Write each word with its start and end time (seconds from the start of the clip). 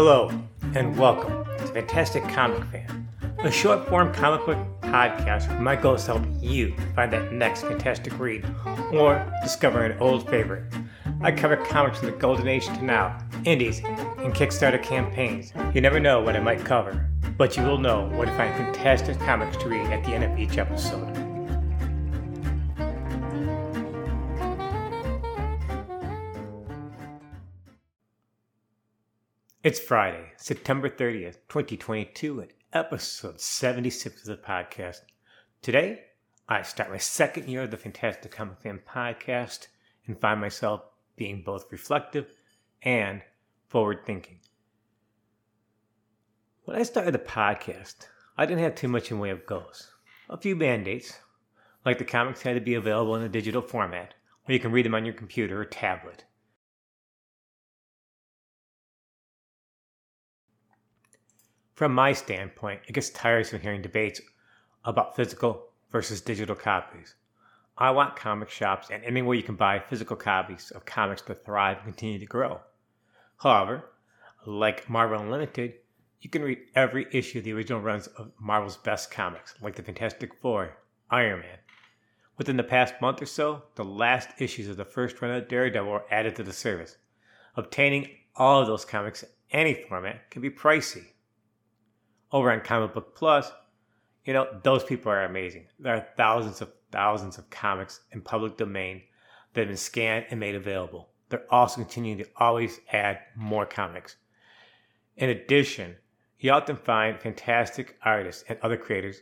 Hello, 0.00 0.30
and 0.76 0.96
welcome 0.96 1.44
to 1.44 1.66
Fantastic 1.72 2.22
Comic 2.28 2.62
Fan, 2.66 3.08
a 3.40 3.50
short 3.50 3.88
form 3.88 4.14
comic 4.14 4.46
book 4.46 4.56
podcast 4.80 5.48
where 5.48 5.58
my 5.58 5.74
goal 5.74 5.96
is 5.96 6.04
to 6.04 6.18
help 6.18 6.24
you 6.40 6.72
find 6.94 7.12
that 7.12 7.32
next 7.32 7.62
fantastic 7.62 8.16
read 8.16 8.46
or 8.92 9.28
discover 9.42 9.82
an 9.82 9.98
old 9.98 10.30
favorite. 10.30 10.72
I 11.20 11.32
cover 11.32 11.56
comics 11.56 11.98
from 11.98 12.12
the 12.12 12.16
golden 12.16 12.46
age 12.46 12.66
to 12.66 12.84
now, 12.84 13.18
indies, 13.44 13.80
and 13.80 14.32
Kickstarter 14.32 14.80
campaigns. 14.80 15.52
You 15.74 15.80
never 15.80 15.98
know 15.98 16.20
what 16.20 16.36
I 16.36 16.40
might 16.40 16.64
cover, 16.64 17.10
but 17.36 17.56
you 17.56 17.64
will 17.64 17.78
know 17.78 18.06
where 18.10 18.26
to 18.26 18.36
find 18.36 18.54
fantastic 18.54 19.18
comics 19.18 19.56
to 19.56 19.68
read 19.68 19.90
at 19.90 20.04
the 20.04 20.12
end 20.12 20.22
of 20.22 20.38
each 20.38 20.58
episode. 20.58 21.07
It's 29.68 29.78
Friday, 29.78 30.32
September 30.38 30.88
30th, 30.88 31.36
2022, 31.50 32.40
and 32.40 32.50
episode 32.72 33.38
76 33.38 34.22
of 34.22 34.26
the 34.26 34.42
podcast. 34.42 35.00
Today, 35.60 36.04
I 36.48 36.62
start 36.62 36.90
my 36.90 36.96
second 36.96 37.50
year 37.50 37.64
of 37.64 37.70
the 37.70 37.76
Fantastic 37.76 38.32
Comic 38.32 38.62
Fan 38.62 38.80
podcast 38.88 39.66
and 40.06 40.18
find 40.18 40.40
myself 40.40 40.84
being 41.16 41.42
both 41.42 41.70
reflective 41.70 42.28
and 42.80 43.20
forward 43.66 44.06
thinking. 44.06 44.38
When 46.64 46.78
I 46.78 46.82
started 46.82 47.12
the 47.12 47.18
podcast, 47.18 48.06
I 48.38 48.46
didn't 48.46 48.64
have 48.64 48.74
too 48.74 48.88
much 48.88 49.10
in 49.10 49.18
way 49.18 49.28
of 49.28 49.44
goals. 49.44 49.92
A 50.30 50.38
few 50.38 50.56
mandates, 50.56 51.18
like 51.84 51.98
the 51.98 52.06
comics 52.06 52.40
had 52.40 52.54
to 52.54 52.62
be 52.62 52.72
available 52.72 53.16
in 53.16 53.22
a 53.22 53.28
digital 53.28 53.60
format, 53.60 54.14
where 54.46 54.54
you 54.54 54.60
can 54.60 54.72
read 54.72 54.86
them 54.86 54.94
on 54.94 55.04
your 55.04 55.12
computer 55.12 55.60
or 55.60 55.66
tablet. 55.66 56.24
From 61.78 61.94
my 61.94 62.12
standpoint, 62.12 62.80
it 62.88 62.92
gets 62.94 63.10
tiresome 63.10 63.60
hearing 63.60 63.82
debates 63.82 64.20
about 64.84 65.14
physical 65.14 65.68
versus 65.92 66.20
digital 66.20 66.56
copies. 66.56 67.14
I 67.76 67.92
want 67.92 68.16
comic 68.16 68.50
shops 68.50 68.88
and 68.90 69.04
anywhere 69.04 69.36
you 69.36 69.44
can 69.44 69.54
buy 69.54 69.78
physical 69.78 70.16
copies 70.16 70.72
of 70.72 70.84
comics 70.84 71.22
to 71.22 71.36
thrive 71.36 71.76
and 71.76 71.84
continue 71.84 72.18
to 72.18 72.26
grow. 72.26 72.58
However, 73.36 73.90
like 74.44 74.90
Marvel 74.90 75.20
Unlimited, 75.20 75.74
you 76.20 76.28
can 76.28 76.42
read 76.42 76.58
every 76.74 77.06
issue 77.12 77.38
of 77.38 77.44
the 77.44 77.52
original 77.52 77.80
runs 77.80 78.08
of 78.08 78.32
Marvel's 78.40 78.78
best 78.78 79.12
comics, 79.12 79.54
like 79.62 79.76
the 79.76 79.84
Fantastic 79.84 80.34
Four, 80.34 80.78
Iron 81.12 81.42
Man. 81.42 81.58
Within 82.38 82.56
the 82.56 82.64
past 82.64 82.94
month 83.00 83.22
or 83.22 83.26
so, 83.26 83.62
the 83.76 83.84
last 83.84 84.30
issues 84.40 84.68
of 84.68 84.78
the 84.78 84.84
first 84.84 85.22
run 85.22 85.30
of 85.30 85.46
Daredevil 85.46 85.92
were 85.92 86.06
added 86.10 86.34
to 86.34 86.42
the 86.42 86.52
service. 86.52 86.96
Obtaining 87.54 88.08
all 88.34 88.60
of 88.60 88.66
those 88.66 88.84
comics 88.84 89.22
in 89.22 89.28
any 89.52 89.74
format 89.74 90.28
can 90.32 90.42
be 90.42 90.50
pricey 90.50 91.04
over 92.32 92.50
on 92.52 92.60
Comic 92.60 92.94
Book 92.94 93.14
Plus, 93.14 93.50
you 94.24 94.32
know, 94.32 94.46
those 94.62 94.84
people 94.84 95.10
are 95.10 95.24
amazing. 95.24 95.66
There 95.78 95.94
are 95.94 96.06
thousands 96.16 96.60
of 96.60 96.72
thousands 96.90 97.38
of 97.38 97.50
comics 97.50 98.00
in 98.12 98.20
public 98.20 98.56
domain 98.56 99.02
that 99.52 99.62
have 99.62 99.68
been 99.68 99.76
scanned 99.76 100.26
and 100.30 100.40
made 100.40 100.54
available. 100.54 101.10
They're 101.28 101.52
also 101.52 101.82
continuing 101.82 102.18
to 102.18 102.30
always 102.36 102.80
add 102.92 103.20
more 103.36 103.66
comics. 103.66 104.16
In 105.16 105.30
addition, 105.30 105.96
you 106.38 106.50
often 106.52 106.76
find 106.76 107.20
fantastic 107.20 107.96
artists 108.02 108.44
and 108.48 108.58
other 108.62 108.76
creators 108.76 109.20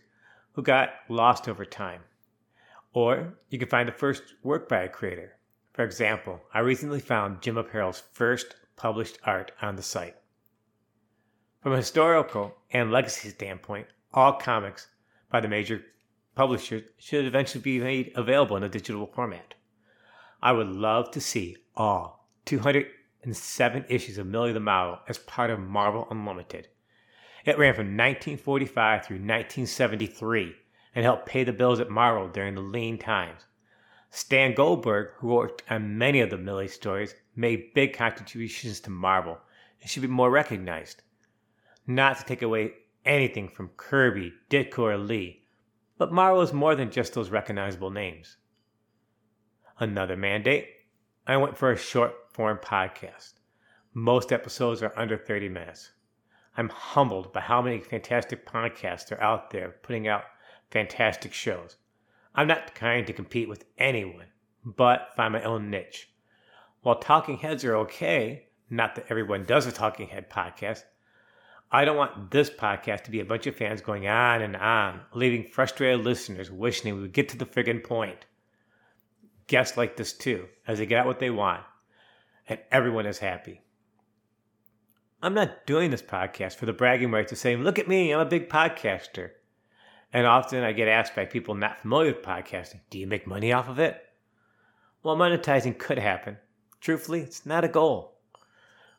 who 0.52 0.62
got 0.62 0.90
lost 1.08 1.48
over 1.48 1.64
time. 1.64 2.02
Or 2.92 3.34
you 3.48 3.58
can 3.58 3.68
find 3.68 3.88
the 3.88 3.92
first 3.92 4.22
work 4.42 4.68
by 4.68 4.82
a 4.82 4.88
creator. 4.88 5.36
For 5.72 5.84
example, 5.84 6.40
I 6.54 6.60
recently 6.60 7.00
found 7.00 7.42
Jim 7.42 7.56
Aparo's 7.56 8.02
first 8.12 8.56
published 8.76 9.18
art 9.24 9.52
on 9.60 9.76
the 9.76 9.82
site. 9.82 10.16
From 11.66 11.72
a 11.72 11.78
historical 11.78 12.54
and 12.70 12.92
legacy 12.92 13.30
standpoint, 13.30 13.88
all 14.14 14.34
comics 14.34 14.86
by 15.32 15.40
the 15.40 15.48
major 15.48 15.84
publishers 16.36 16.84
should 16.96 17.24
eventually 17.24 17.60
be 17.60 17.80
made 17.80 18.12
available 18.14 18.56
in 18.56 18.62
a 18.62 18.68
digital 18.68 19.08
format. 19.08 19.54
I 20.40 20.52
would 20.52 20.68
love 20.68 21.10
to 21.10 21.20
see 21.20 21.56
all 21.74 22.28
207 22.44 23.86
issues 23.88 24.16
of 24.16 24.28
Millie 24.28 24.52
the 24.52 24.60
Model 24.60 25.00
as 25.08 25.18
part 25.18 25.50
of 25.50 25.58
Marvel 25.58 26.06
Unlimited. 26.08 26.68
It 27.44 27.58
ran 27.58 27.74
from 27.74 27.96
1945 27.96 29.04
through 29.04 29.16
1973 29.16 30.54
and 30.94 31.04
helped 31.04 31.26
pay 31.26 31.42
the 31.42 31.52
bills 31.52 31.80
at 31.80 31.90
Marvel 31.90 32.28
during 32.28 32.54
the 32.54 32.60
lean 32.60 32.96
times. 32.96 33.46
Stan 34.10 34.54
Goldberg, 34.54 35.14
who 35.16 35.34
worked 35.34 35.64
on 35.68 35.98
many 35.98 36.20
of 36.20 36.30
the 36.30 36.38
Millie 36.38 36.68
stories, 36.68 37.16
made 37.34 37.74
big 37.74 37.92
contributions 37.92 38.78
to 38.78 38.90
Marvel 38.90 39.38
and 39.80 39.90
should 39.90 40.02
be 40.02 40.06
more 40.06 40.30
recognized 40.30 41.02
not 41.86 42.18
to 42.18 42.24
take 42.24 42.42
away 42.42 42.72
anything 43.04 43.48
from 43.48 43.70
Kirby, 43.76 44.32
Ditko, 44.50 44.78
or 44.78 44.98
Lee, 44.98 45.44
but 45.98 46.12
Marvel 46.12 46.42
is 46.42 46.52
more 46.52 46.74
than 46.74 46.90
just 46.90 47.14
those 47.14 47.30
recognizable 47.30 47.90
names. 47.90 48.36
Another 49.78 50.16
mandate 50.16 50.68
I 51.26 51.36
went 51.36 51.56
for 51.56 51.70
a 51.70 51.76
short 51.76 52.14
form 52.32 52.58
podcast. 52.58 53.34
Most 53.94 54.32
episodes 54.32 54.82
are 54.82 54.92
under 54.96 55.16
30 55.16 55.48
minutes. 55.48 55.92
I'm 56.56 56.68
humbled 56.68 57.32
by 57.32 57.40
how 57.40 57.60
many 57.60 57.80
fantastic 57.80 58.46
podcasts 58.46 59.12
are 59.12 59.20
out 59.20 59.50
there 59.50 59.76
putting 59.82 60.08
out 60.08 60.24
fantastic 60.70 61.32
shows. 61.32 61.76
I'm 62.34 62.48
not 62.48 62.74
trying 62.74 63.04
to 63.06 63.12
compete 63.12 63.48
with 63.48 63.64
anyone, 63.78 64.26
but 64.64 65.10
find 65.16 65.32
my 65.32 65.42
own 65.42 65.70
niche. 65.70 66.10
While 66.82 66.98
talking 66.98 67.38
heads 67.38 67.64
are 67.64 67.76
okay, 67.76 68.48
not 68.70 68.94
that 68.94 69.06
everyone 69.08 69.44
does 69.44 69.66
a 69.66 69.72
talking 69.72 70.08
head 70.08 70.30
podcast, 70.30 70.82
I 71.70 71.84
don't 71.84 71.96
want 71.96 72.30
this 72.30 72.48
podcast 72.48 73.04
to 73.04 73.10
be 73.10 73.18
a 73.18 73.24
bunch 73.24 73.46
of 73.48 73.56
fans 73.56 73.80
going 73.80 74.06
on 74.06 74.40
and 74.40 74.54
on, 74.56 75.00
leaving 75.12 75.44
frustrated 75.44 76.04
listeners 76.04 76.50
wishing 76.50 76.94
we 76.94 77.02
would 77.02 77.12
get 77.12 77.28
to 77.30 77.36
the 77.36 77.44
friggin' 77.44 77.82
point. 77.82 78.24
Guests 79.48 79.76
like 79.76 79.96
this 79.96 80.12
too, 80.12 80.46
as 80.66 80.78
they 80.78 80.86
get 80.86 81.06
what 81.06 81.18
they 81.18 81.30
want, 81.30 81.64
and 82.48 82.60
everyone 82.70 83.06
is 83.06 83.18
happy. 83.18 83.62
I'm 85.20 85.34
not 85.34 85.66
doing 85.66 85.90
this 85.90 86.02
podcast 86.02 86.54
for 86.54 86.66
the 86.66 86.72
bragging 86.72 87.10
rights 87.10 87.32
of 87.32 87.38
saying, 87.38 87.64
look 87.64 87.80
at 87.80 87.88
me, 87.88 88.12
I'm 88.12 88.20
a 88.20 88.24
big 88.26 88.48
podcaster. 88.48 89.30
And 90.12 90.24
often 90.24 90.62
I 90.62 90.72
get 90.72 90.88
asked 90.88 91.16
by 91.16 91.24
people 91.24 91.56
not 91.56 91.80
familiar 91.80 92.12
with 92.12 92.22
podcasting, 92.22 92.80
do 92.90 92.98
you 92.98 93.08
make 93.08 93.26
money 93.26 93.52
off 93.52 93.68
of 93.68 93.80
it? 93.80 94.00
Well, 95.02 95.16
monetizing 95.16 95.78
could 95.78 95.98
happen. 95.98 96.36
Truthfully, 96.80 97.22
it's 97.22 97.44
not 97.44 97.64
a 97.64 97.68
goal. 97.68 98.18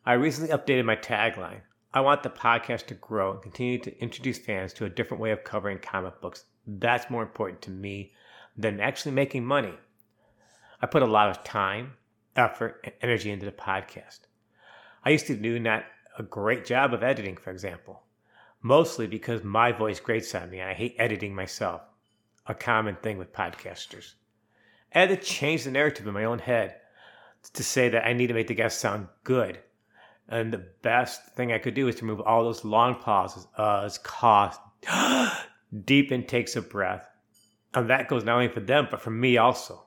I 0.05 0.13
recently 0.13 0.49
updated 0.49 0.85
my 0.85 0.97
tagline 0.97 1.61
I 1.93 2.01
want 2.01 2.21
the 2.21 2.29
podcast 2.29 2.87
to 2.87 2.95
grow 2.95 3.31
and 3.31 3.41
continue 3.41 3.79
to 3.79 4.01
introduce 4.01 4.37
fans 4.37 4.73
to 4.73 4.85
a 4.85 4.89
different 4.89 5.21
way 5.21 5.31
of 5.31 5.45
covering 5.45 5.79
comic 5.79 6.19
books. 6.19 6.43
That's 6.65 7.09
more 7.09 7.23
important 7.23 7.61
to 7.63 7.71
me 7.71 8.13
than 8.57 8.81
actually 8.81 9.13
making 9.13 9.45
money. 9.45 9.73
I 10.81 10.85
put 10.85 11.01
a 11.01 11.07
lot 11.07 11.29
of 11.29 11.45
time, 11.45 11.93
effort, 12.35 12.81
and 12.83 12.93
energy 13.01 13.31
into 13.31 13.45
the 13.45 13.53
podcast. 13.53 14.19
I 15.05 15.11
used 15.11 15.27
to 15.27 15.35
do 15.35 15.59
not 15.59 15.85
a 16.19 16.23
great 16.23 16.65
job 16.65 16.93
of 16.93 17.03
editing, 17.03 17.37
for 17.37 17.51
example, 17.51 18.03
mostly 18.61 19.07
because 19.07 19.43
my 19.43 19.71
voice 19.71 20.01
grates 20.01 20.35
on 20.35 20.49
me 20.49 20.59
and 20.59 20.69
I 20.69 20.73
hate 20.73 20.95
editing 20.99 21.33
myself, 21.33 21.81
a 22.45 22.53
common 22.53 22.97
thing 22.97 23.17
with 23.17 23.31
podcasters. 23.31 24.15
I 24.93 24.99
had 24.99 25.09
to 25.09 25.17
change 25.17 25.63
the 25.63 25.71
narrative 25.71 26.05
in 26.05 26.13
my 26.13 26.25
own 26.25 26.39
head 26.39 26.75
to 27.53 27.63
say 27.63 27.87
that 27.89 28.05
I 28.05 28.11
need 28.11 28.27
to 28.27 28.33
make 28.33 28.47
the 28.47 28.55
guests 28.55 28.81
sound 28.81 29.07
good 29.23 29.59
and 30.29 30.51
the 30.51 30.65
best 30.81 31.25
thing 31.35 31.51
I 31.51 31.57
could 31.57 31.73
do 31.73 31.87
is 31.87 31.95
to 31.95 32.05
remove 32.05 32.21
all 32.21 32.43
those 32.43 32.65
long 32.65 32.95
pauses, 32.95 33.47
uhs, 33.57 34.01
coughs, 34.03 34.57
deep 35.85 36.11
intakes 36.11 36.55
of 36.55 36.69
breath. 36.69 37.05
And 37.73 37.89
that 37.89 38.07
goes 38.07 38.23
not 38.23 38.35
only 38.35 38.49
for 38.49 38.59
them, 38.59 38.87
but 38.89 39.01
for 39.01 39.11
me 39.11 39.37
also. 39.37 39.85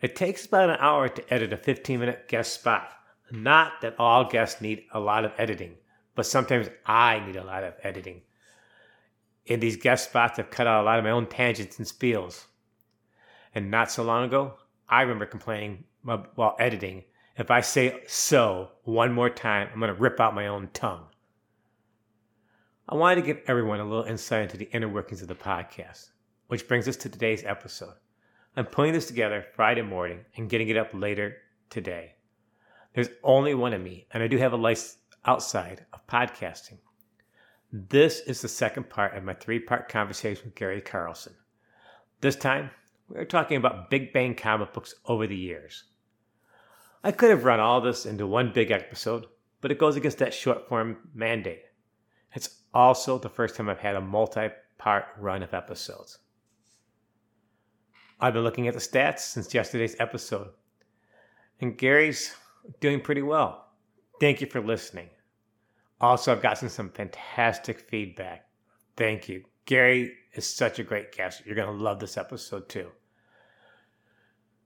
It 0.00 0.16
takes 0.16 0.46
about 0.46 0.70
an 0.70 0.76
hour 0.80 1.08
to 1.08 1.34
edit 1.34 1.52
a 1.52 1.56
15 1.56 1.98
minute 1.98 2.28
guest 2.28 2.52
spot. 2.52 2.92
Not 3.30 3.80
that 3.80 3.98
all 3.98 4.28
guests 4.28 4.60
need 4.60 4.84
a 4.92 5.00
lot 5.00 5.24
of 5.24 5.32
editing, 5.38 5.76
but 6.14 6.26
sometimes 6.26 6.68
I 6.84 7.20
need 7.20 7.36
a 7.36 7.44
lot 7.44 7.64
of 7.64 7.74
editing. 7.82 8.22
In 9.46 9.60
these 9.60 9.76
guest 9.76 10.08
spots, 10.08 10.38
I've 10.38 10.50
cut 10.50 10.66
out 10.66 10.82
a 10.82 10.86
lot 10.86 10.98
of 10.98 11.04
my 11.04 11.10
own 11.10 11.26
tangents 11.26 11.78
and 11.78 11.86
spiels. 11.86 12.44
And 13.54 13.70
not 13.70 13.90
so 13.90 14.02
long 14.02 14.24
ago, 14.24 14.54
I 14.88 15.02
remember 15.02 15.26
complaining 15.26 15.84
while 16.02 16.56
editing 16.58 17.04
if 17.36 17.50
I 17.50 17.60
say 17.60 18.02
so 18.06 18.70
one 18.84 19.12
more 19.12 19.30
time, 19.30 19.68
I'm 19.72 19.80
going 19.80 19.92
to 19.92 20.00
rip 20.00 20.20
out 20.20 20.34
my 20.34 20.46
own 20.46 20.68
tongue. 20.72 21.06
I 22.88 22.94
wanted 22.94 23.16
to 23.16 23.26
give 23.26 23.40
everyone 23.46 23.80
a 23.80 23.84
little 23.84 24.04
insight 24.04 24.42
into 24.42 24.56
the 24.56 24.70
inner 24.72 24.88
workings 24.88 25.22
of 25.22 25.28
the 25.28 25.34
podcast, 25.34 26.10
which 26.48 26.68
brings 26.68 26.86
us 26.86 26.96
to 26.96 27.08
today's 27.08 27.42
episode. 27.44 27.94
I'm 28.56 28.66
putting 28.66 28.92
this 28.92 29.06
together 29.06 29.44
Friday 29.56 29.82
morning 29.82 30.20
and 30.36 30.48
getting 30.48 30.68
it 30.68 30.76
up 30.76 30.90
later 30.92 31.38
today. 31.70 32.14
There's 32.92 33.08
only 33.24 33.54
one 33.54 33.72
of 33.72 33.82
me, 33.82 34.06
and 34.12 34.22
I 34.22 34.28
do 34.28 34.38
have 34.38 34.52
a 34.52 34.56
life 34.56 34.94
outside 35.24 35.86
of 35.92 36.06
podcasting. 36.06 36.78
This 37.72 38.20
is 38.20 38.40
the 38.40 38.48
second 38.48 38.88
part 38.88 39.16
of 39.16 39.24
my 39.24 39.34
three 39.34 39.58
part 39.58 39.88
conversation 39.88 40.44
with 40.44 40.54
Gary 40.54 40.80
Carlson. 40.80 41.34
This 42.20 42.36
time, 42.36 42.70
we 43.08 43.16
are 43.16 43.24
talking 43.24 43.56
about 43.56 43.90
Big 43.90 44.12
Bang 44.12 44.36
comic 44.36 44.72
books 44.72 44.94
over 45.06 45.26
the 45.26 45.36
years. 45.36 45.84
I 47.04 47.12
could 47.12 47.28
have 47.28 47.44
run 47.44 47.60
all 47.60 47.82
this 47.82 48.06
into 48.06 48.26
one 48.26 48.50
big 48.54 48.70
episode, 48.70 49.26
but 49.60 49.70
it 49.70 49.78
goes 49.78 49.94
against 49.94 50.18
that 50.18 50.32
short 50.32 50.66
form 50.66 50.96
mandate. 51.14 51.62
It's 52.32 52.62
also 52.72 53.18
the 53.18 53.28
first 53.28 53.54
time 53.54 53.68
I've 53.68 53.78
had 53.78 53.94
a 53.94 54.00
multi 54.00 54.48
part 54.78 55.04
run 55.18 55.42
of 55.42 55.52
episodes. 55.52 56.18
I've 58.18 58.32
been 58.32 58.42
looking 58.42 58.68
at 58.68 58.74
the 58.74 58.80
stats 58.80 59.18
since 59.18 59.52
yesterday's 59.52 59.96
episode, 60.00 60.48
and 61.60 61.76
Gary's 61.76 62.34
doing 62.80 63.02
pretty 63.02 63.22
well. 63.22 63.66
Thank 64.18 64.40
you 64.40 64.46
for 64.46 64.62
listening. 64.62 65.10
Also, 66.00 66.32
I've 66.32 66.42
gotten 66.42 66.70
some 66.70 66.88
fantastic 66.88 67.80
feedback. 67.80 68.46
Thank 68.96 69.28
you. 69.28 69.44
Gary 69.66 70.14
is 70.32 70.46
such 70.46 70.78
a 70.78 70.84
great 70.84 71.12
guest. 71.12 71.42
You're 71.44 71.54
going 71.54 71.76
to 71.76 71.84
love 71.84 72.00
this 72.00 72.16
episode 72.16 72.68
too. 72.68 72.90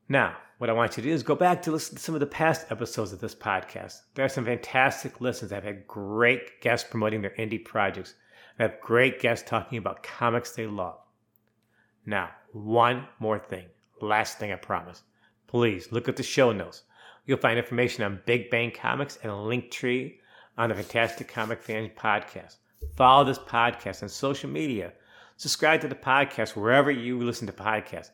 Now, 0.08 0.38
what 0.56 0.70
I 0.70 0.72
want 0.72 0.96
you 0.96 1.02
to 1.02 1.08
do 1.08 1.14
is 1.14 1.22
go 1.22 1.34
back 1.34 1.60
to 1.62 1.70
listen 1.70 1.96
to 1.96 2.02
some 2.02 2.14
of 2.14 2.20
the 2.20 2.26
past 2.26 2.72
episodes 2.72 3.12
of 3.12 3.20
this 3.20 3.34
podcast. 3.34 4.00
There 4.14 4.25
are 4.25 4.31
some 4.31 4.46
fantastic 4.46 5.20
listens. 5.20 5.52
I've 5.52 5.64
had 5.64 5.87
great 5.87 6.62
guests 6.62 6.88
promoting 6.88 7.20
their 7.20 7.34
indie 7.38 7.62
projects. 7.62 8.14
I 8.58 8.62
have 8.62 8.81
great 8.81 9.20
guests 9.20 9.49
talking 9.49 9.76
about 9.76 10.02
comics 10.02 10.52
they 10.52 10.66
love. 10.66 10.99
Now, 12.06 12.31
one 12.52 13.06
more 13.20 13.38
thing. 13.38 13.66
Last 14.00 14.38
thing 14.38 14.50
I 14.50 14.56
promise. 14.56 15.02
Please 15.46 15.93
look 15.93 16.08
at 16.08 16.16
the 16.16 16.22
show 16.22 16.52
notes. 16.52 16.84
You'll 17.26 17.38
find 17.38 17.58
information 17.58 18.02
on 18.02 18.22
Big 18.25 18.50
Bang 18.50 18.70
Comics 18.70 19.19
and 19.22 19.31
a 19.31 19.37
link 19.37 19.70
tree 19.70 20.20
on 20.56 20.70
the 20.70 20.75
Fantastic 20.75 21.28
Comic 21.28 21.62
Fans 21.62 21.90
podcast. 21.96 22.56
Follow 22.96 23.25
this 23.25 23.38
podcast 23.38 24.02
on 24.02 24.08
social 24.08 24.49
media. 24.49 24.94
Subscribe 25.37 25.82
to 25.82 25.88
the 25.88 25.94
podcast 25.94 26.56
wherever 26.56 26.90
you 26.90 27.19
listen 27.19 27.46
to 27.46 27.52
podcasts. 27.52 28.10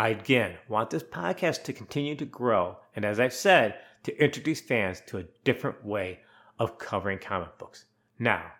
I 0.00 0.08
again 0.08 0.56
want 0.66 0.88
this 0.88 1.02
podcast 1.02 1.64
to 1.64 1.74
continue 1.74 2.16
to 2.16 2.24
grow, 2.24 2.78
and 2.96 3.04
as 3.04 3.20
I've 3.20 3.34
said, 3.34 3.80
to 4.04 4.16
introduce 4.18 4.58
fans 4.58 5.02
to 5.08 5.18
a 5.18 5.24
different 5.44 5.84
way 5.84 6.20
of 6.58 6.78
covering 6.78 7.18
comic 7.18 7.58
books. 7.58 7.84
Now, 8.18 8.50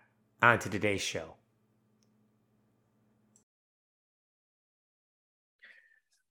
on 0.43 0.59
to 0.59 0.69
today's 0.69 1.01
show. 1.01 1.33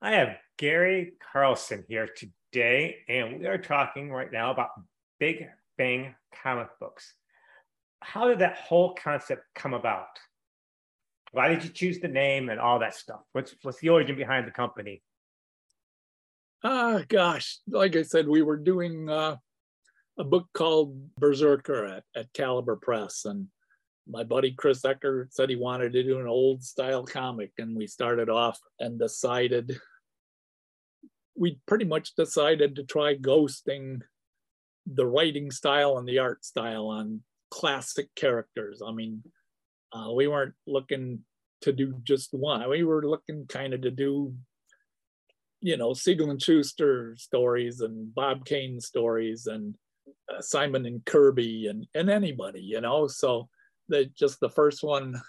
I 0.01 0.13
have 0.13 0.37
Gary 0.59 1.15
Carlson 1.33 1.85
here 1.89 2.07
today, 2.07 2.99
and 3.09 3.41
we 3.41 3.49
are 3.49 3.59
talking 3.59 4.13
right 4.13 4.31
now 4.31 4.53
about 4.53 4.71
Big 5.19 5.45
Bang 5.77 6.15
comic 6.41 6.69
books. 6.79 7.15
How 7.99 8.29
did 8.29 8.39
that 8.39 8.59
whole 8.59 8.95
concept 8.95 9.43
come 9.57 9.75
about? 9.75 10.21
Why 11.33 11.49
did 11.49 11.63
you 11.65 11.71
choose 11.71 12.01
the 12.01 12.09
name 12.09 12.49
and 12.49 12.59
all 12.59 12.81
that 12.81 12.95
stuff? 12.95 13.21
What's 13.33 13.55
what's 13.63 13.81
the 13.81 13.91
origin 13.91 14.17
behind 14.17 14.47
the 14.47 14.53
company? 14.53 15.03
Ah, 16.63 17.03
gosh, 17.09 17.59
like 17.69 17.97
I 17.97 18.03
said, 18.03 18.29
we 18.29 18.43
were 18.43 18.57
doing 18.57 19.09
uh, 19.09 19.37
a 20.19 20.25
book 20.25 20.49
called 20.53 20.99
Berserker 21.17 21.87
at, 21.87 22.05
at 22.15 22.33
Caliber 22.35 22.77
Press, 22.77 23.25
and 23.25 23.47
my 24.07 24.25
buddy 24.25 24.53
Chris 24.53 24.83
Ecker 24.83 25.27
said 25.31 25.49
he 25.49 25.57
wanted 25.57 25.93
to 25.93 26.03
do 26.03 26.19
an 26.19 26.27
old 26.27 26.63
style 26.63 27.05
comic, 27.05 27.53
and 27.59 27.77
we 27.77 27.87
started 27.87 28.29
off 28.29 28.59
and 28.79 28.99
decided 28.99 29.81
we 31.37 31.59
pretty 31.67 31.87
much 31.87 32.15
decided 32.17 32.77
to 32.77 32.85
try 32.85 33.17
ghosting 33.17 34.01
the 34.87 35.07
writing 35.07 35.51
style 35.51 35.97
and 35.97 36.07
the 36.07 36.19
art 36.19 36.45
style 36.45 36.89
on 36.89 37.23
classic 37.51 38.09
characters. 38.15 38.83
I 38.87 38.93
mean, 38.93 39.23
uh, 39.93 40.13
we 40.13 40.27
weren't 40.27 40.55
looking 40.67 41.21
to 41.63 41.73
do 41.73 42.01
just 42.05 42.33
one. 42.33 42.69
We 42.69 42.85
were 42.85 43.03
looking 43.07 43.47
kind 43.47 43.75
of 43.75 43.83
to 43.83 43.91
do, 43.91 44.35
you 45.61 45.77
know, 45.77 45.93
Siegel 45.93 46.31
and 46.31 46.41
Shuster 46.41 47.15
stories 47.17 47.81
and 47.81 48.15
Bob 48.15 48.45
Kane 48.45 48.81
stories 48.81 49.47
and 49.47 49.75
uh, 50.33 50.41
Simon 50.41 50.87
and 50.87 51.05
Kirby 51.05 51.67
and 51.69 51.87
and 51.95 52.09
anybody, 52.11 52.61
you 52.61 52.81
know. 52.81 53.07
So 53.07 53.49
that 53.89 54.15
just 54.15 54.41
the 54.41 54.51
first 54.51 54.83
one 54.83 55.21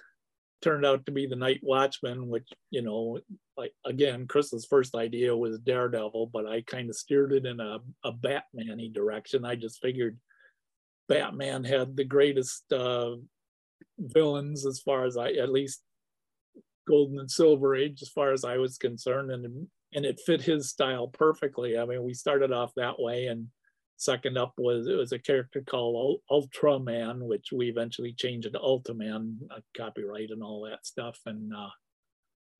turned 0.61 0.85
out 0.85 1.05
to 1.05 1.11
be 1.11 1.25
the 1.25 1.35
Night 1.35 1.59
Watchman, 1.63 2.27
which 2.27 2.47
you 2.69 2.81
know, 2.81 3.19
like 3.57 3.73
again, 3.85 4.27
Chris's 4.27 4.65
first 4.65 4.95
idea 4.95 5.35
was 5.35 5.59
Daredevil, 5.59 6.27
but 6.31 6.45
I 6.45 6.61
kind 6.61 6.89
of 6.89 6.95
steered 6.95 7.33
it 7.33 7.45
in 7.45 7.59
a 7.59 7.79
a 8.03 8.11
Batman-y 8.11 8.89
direction. 8.93 9.43
I 9.43 9.55
just 9.55 9.81
figured 9.81 10.17
Batman 11.09 11.63
had 11.63 11.97
the 11.97 12.05
greatest 12.05 12.71
uh, 12.71 13.15
villains 13.99 14.65
as 14.65 14.79
far 14.79 15.05
as 15.05 15.17
I, 15.17 15.31
at 15.31 15.51
least 15.51 15.81
Golden 16.87 17.19
and 17.19 17.31
Silver 17.31 17.75
Age, 17.75 18.01
as 18.01 18.09
far 18.09 18.31
as 18.31 18.43
I 18.43 18.57
was 18.57 18.77
concerned, 18.77 19.31
and 19.31 19.67
and 19.93 20.05
it 20.05 20.21
fit 20.25 20.41
his 20.41 20.69
style 20.69 21.07
perfectly. 21.07 21.77
I 21.77 21.85
mean, 21.85 22.03
we 22.03 22.13
started 22.13 22.51
off 22.51 22.71
that 22.75 22.99
way, 22.99 23.27
and 23.27 23.47
second 23.97 24.37
up 24.37 24.53
was 24.57 24.87
it 24.87 24.95
was 24.95 25.11
a 25.11 25.19
character 25.19 25.61
called 25.61 26.21
Ultraman, 26.29 27.21
which 27.27 27.51
we 27.51 27.69
eventually 27.69 28.13
changed 28.13 28.51
to 28.51 28.59
Ultiman, 28.59 29.37
uh, 29.51 29.59
copyright 29.75 30.31
and 30.31 30.41
all 30.41 30.67
that 30.69 30.85
stuff, 30.85 31.19
and 31.25 31.53
uh, 31.53 31.69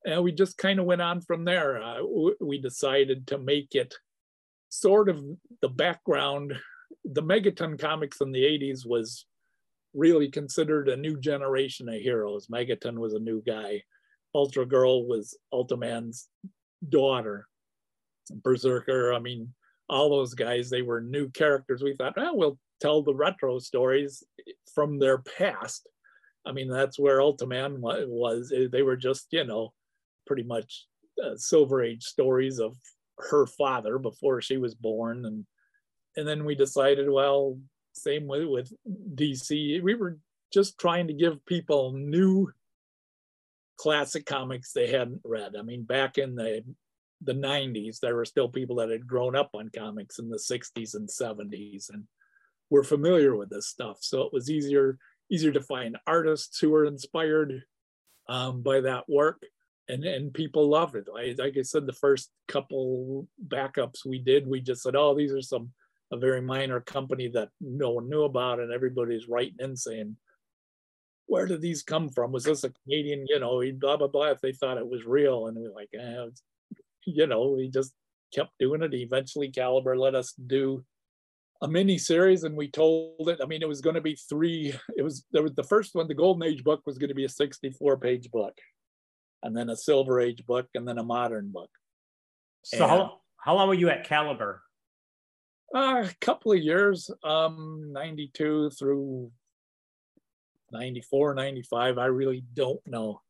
and 0.06 0.24
we 0.24 0.32
just 0.32 0.58
kind 0.58 0.80
of 0.80 0.86
went 0.86 1.02
on 1.02 1.22
from 1.22 1.46
there. 1.46 1.82
Uh, 1.82 2.02
we 2.40 2.60
decided 2.60 3.28
to 3.28 3.38
make 3.38 3.76
it 3.76 3.94
sort 4.70 5.10
of 5.10 5.22
the 5.62 5.70
background 5.70 6.54
the 7.06 7.24
Megaton 7.24 7.80
comics 7.80 8.22
in 8.22 8.32
the 8.32 8.44
80s 8.44 8.86
was 8.86 9.26
really 9.94 10.30
considered 10.30 10.90
a 10.90 10.98
new 10.98 11.20
generation 11.20 11.90
of 11.90 11.96
heroes. 11.96 12.48
Megaton 12.48 12.98
was 12.98 13.14
a 13.14 13.20
new 13.20 13.42
guy. 13.42 13.84
Ultra 14.34 14.66
Girl 14.66 15.06
was 15.06 15.38
Ultraman's 15.54 16.30
daughter. 16.88 17.48
Berserker, 18.32 19.14
I 19.14 19.20
mean, 19.20 19.54
all 19.90 20.10
those 20.10 20.34
guys, 20.34 20.70
they 20.70 20.82
were 20.82 21.02
new 21.02 21.30
characters. 21.30 21.84
We 21.84 21.96
thought, 21.96 22.16
well, 22.16 22.38
we'll 22.38 22.60
tell 22.80 23.02
the 23.02 23.14
retro 23.14 23.60
stories 23.60 24.24
from 24.74 25.00
their 25.00 25.18
past. 25.18 25.88
I 26.46 26.54
mean, 26.54 26.70
that's 26.70 26.98
where 26.98 27.20
Ultraman 27.20 27.80
was. 27.80 28.54
They 28.72 28.82
were 28.84 28.96
just, 28.96 29.28
you 29.32 29.44
know, 29.44 29.74
pretty 30.26 30.44
much 30.44 30.86
uh, 31.24 31.36
Silver 31.36 31.84
Age 31.84 32.04
stories 32.04 32.60
of 32.60 32.78
her 33.18 33.46
father 33.46 34.00
before 34.00 34.42
she 34.42 34.58
was 34.58 34.74
born 34.74 35.26
and 35.26 35.46
and 36.18 36.28
then 36.28 36.44
we 36.44 36.56
decided, 36.56 37.10
well, 37.10 37.58
same 37.94 38.28
with, 38.28 38.46
with 38.46 38.74
DC. 39.16 39.82
We 39.82 39.96
were 39.96 40.18
just 40.54 40.78
trying 40.78 41.08
to 41.08 41.14
give 41.14 41.46
people 41.46 41.94
new 41.94 42.52
classic 43.78 44.26
comics 44.26 44.72
they 44.72 44.88
hadn't 44.88 45.22
read. 45.24 45.56
I 45.58 45.62
mean, 45.62 45.84
back 45.84 46.18
in 46.18 46.36
the 46.36 46.64
the 47.24 47.34
90s, 47.34 48.00
there 48.00 48.16
were 48.16 48.26
still 48.26 48.50
people 48.50 48.78
that 48.78 48.90
had 48.90 49.06
grown 49.06 49.36
up 49.36 49.52
on 49.54 49.70
comics 49.70 50.18
in 50.18 50.28
the 50.28 50.38
60s 50.38 50.96
and 50.96 51.08
70s 51.08 51.94
and 51.94 52.06
were 52.72 52.84
familiar 52.84 53.36
with 53.36 53.52
this 53.52 53.68
stuff. 53.68 53.98
So 54.02 54.24
it 54.24 54.34
was 54.34 54.50
easier 54.50 54.98
easier 55.32 55.52
to 55.52 55.62
find 55.62 55.98
artists 56.06 56.60
who 56.60 56.70
were 56.70 56.86
inspired 56.86 57.64
um, 58.28 58.62
by 58.62 58.82
that 58.82 59.08
work. 59.08 59.42
And, 59.88 60.04
and 60.04 60.34
people 60.34 60.70
loved 60.70 60.96
it. 60.96 61.08
Like 61.12 61.58
I 61.58 61.62
said, 61.64 61.86
the 61.86 61.94
first 61.94 62.30
couple 62.48 63.28
backups 63.48 64.06
we 64.06 64.20
did, 64.20 64.48
we 64.48 64.62
just 64.62 64.84
said, 64.84 64.96
oh, 64.96 65.16
these 65.16 65.34
are 65.34 65.42
some 65.42 65.72
a 66.12 66.18
very 66.18 66.42
minor 66.42 66.82
company 66.82 67.28
that 67.30 67.50
no 67.60 67.92
one 67.92 68.10
knew 68.10 68.24
about, 68.24 68.60
and 68.60 68.72
everybody's 68.72 69.30
writing 69.30 69.56
in 69.60 69.76
saying, 69.76 70.18
"Where 71.28 71.46
did 71.46 71.62
these 71.62 71.84
come 71.84 72.10
from? 72.10 72.32
Was 72.32 72.44
this 72.44 72.64
a 72.64 72.74
Canadian? 72.84 73.26
You 73.28 73.40
know, 73.40 73.64
blah 73.74 73.98
blah 73.98 74.08
blah." 74.08 74.32
If 74.32 74.42
they 74.42 74.52
thought 74.52 74.78
it 74.78 74.88
was 74.88 75.06
real, 75.06 75.48
and 75.48 75.58
we're 75.58 75.74
like, 75.74 75.90
eh, 75.94 76.26
you 77.06 77.28
know, 77.28 77.50
we 77.50 77.70
just 77.70 77.94
kept 78.34 78.52
doing 78.60 78.84
it. 78.84 78.94
Eventually, 78.94 79.50
Caliber 79.50 79.98
let 79.98 80.16
us 80.16 80.34
do 80.34 80.84
a 81.62 81.68
mini 81.68 81.98
series, 81.98 82.44
and 82.44 82.56
we 82.56 82.70
told 82.70 83.30
it. 83.30 83.40
I 83.42 83.46
mean, 83.46 83.62
it 83.62 83.68
was 83.68 83.82
going 83.82 83.96
to 83.96 84.02
be 84.02 84.16
three. 84.16 84.74
It 84.98 85.04
was 85.04 85.26
there 85.32 85.44
was 85.44 85.54
the 85.54 85.64
first 85.64 85.96
one. 85.96 86.08
The 86.08 86.14
Golden 86.14 86.44
Age 86.44 86.64
book 86.64 86.82
was 86.86 86.98
going 86.98 87.10
to 87.10 87.16
be 87.16 87.26
a 87.26 87.30
64 87.30 87.98
page 87.98 88.32
book, 88.32 88.58
and 89.44 89.56
then 89.56 89.70
a 89.70 89.76
Silver 89.76 90.20
Age 90.20 90.46
book, 90.46 90.68
and 90.76 90.88
then 90.88 90.98
a 90.98 91.04
modern 91.04 91.52
book. 91.52 91.70
So 92.64 92.78
and, 92.78 92.90
how 92.90 93.22
how 93.38 93.56
long 93.56 93.68
were 93.68 93.74
you 93.74 93.90
at 93.90 94.06
Caliber? 94.06 94.62
Uh, 95.74 96.04
a 96.06 96.16
couple 96.20 96.52
of 96.52 96.60
years, 96.60 97.10
um, 97.24 97.92
92 97.94 98.72
through 98.72 99.32
94, 100.72 101.34
95. 101.34 101.98
I 101.98 102.06
really 102.06 102.44
don't 102.54 102.86
know. 102.86 103.22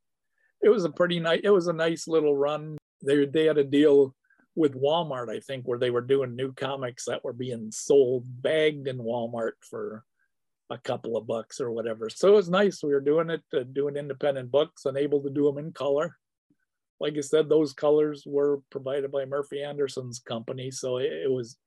It 0.61 0.69
was 0.69 0.85
a 0.85 0.89
pretty 0.89 1.19
nice, 1.19 1.41
it 1.43 1.49
was 1.49 1.67
a 1.67 1.73
nice 1.73 2.07
little 2.07 2.35
run. 2.35 2.77
They, 3.05 3.25
they 3.25 3.45
had 3.45 3.59
a 3.59 3.63
deal 3.63 4.15
with 4.55 4.73
Walmart, 4.73 5.29
I 5.29 5.39
think, 5.39 5.67
where 5.67 5.79
they 5.79 5.91
were 5.91 6.01
doing 6.01 6.35
new 6.35 6.51
comics 6.53 7.05
that 7.05 7.23
were 7.23 7.33
being 7.33 7.71
sold, 7.71 8.25
bagged 8.41 8.87
in 8.87 8.97
Walmart 8.97 9.53
for 9.61 10.03
a 10.71 10.77
couple 10.77 11.17
of 11.17 11.27
bucks 11.27 11.59
or 11.61 11.71
whatever. 11.71 12.09
So 12.09 12.29
it 12.29 12.35
was 12.35 12.49
nice. 12.49 12.83
We 12.83 12.93
were 12.93 13.01
doing 13.01 13.29
it, 13.29 13.43
uh, 13.55 13.63
doing 13.71 13.97
independent 13.97 14.51
books 14.51 14.85
and 14.85 14.97
able 14.97 15.21
to 15.21 15.29
do 15.29 15.45
them 15.45 15.57
in 15.57 15.73
color. 15.73 16.17
Like 17.01 17.17
I 17.17 17.21
said, 17.21 17.49
those 17.49 17.73
colors 17.73 18.23
were 18.27 18.61
provided 18.69 19.11
by 19.11 19.25
Murphy 19.25 19.63
Anderson's 19.63 20.19
company. 20.19 20.69
So 20.69 20.97
it, 20.97 21.11
it 21.11 21.31
was 21.31 21.57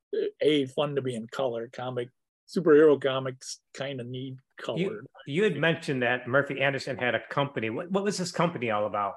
a 0.40 0.66
fun 0.66 0.94
to 0.94 1.02
be 1.02 1.16
in 1.16 1.26
color. 1.26 1.68
Comic 1.72 2.08
superhero 2.48 3.00
comics 3.00 3.58
kind 3.74 4.00
of 4.00 4.06
need 4.06 4.36
color. 4.60 4.78
You, 4.78 5.00
you, 5.26 5.42
had 5.42 5.56
mentioned 5.56 6.02
that 6.02 6.28
Murphy 6.28 6.60
Anderson 6.60 6.96
had 6.96 7.16
a 7.16 7.20
company. 7.30 7.68
What, 7.68 7.90
what 7.90 8.04
was 8.04 8.16
this 8.16 8.30
company 8.30 8.70
all 8.70 8.86
about? 8.86 9.14